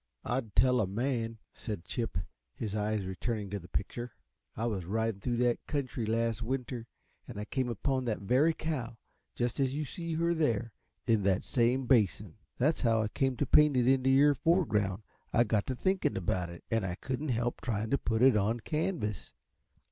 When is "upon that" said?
7.69-8.17